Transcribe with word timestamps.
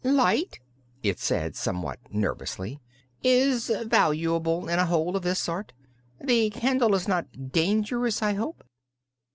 "Light," 0.03 0.59
it 1.03 1.19
said, 1.19 1.55
somewhat 1.55 1.99
nervously, 2.09 2.79
"is 3.23 3.67
valuable 3.85 4.67
in 4.67 4.79
a 4.79 4.87
hole 4.87 5.15
of 5.15 5.21
this 5.21 5.37
sort. 5.37 5.73
The 6.19 6.49
candle 6.49 6.95
is 6.95 7.07
not 7.07 7.51
dangerous, 7.51 8.23
I 8.23 8.33
hope?" 8.33 8.63